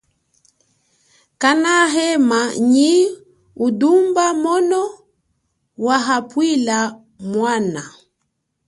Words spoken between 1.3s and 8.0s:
Kana hema nyi udumba mono wahapwila mwana.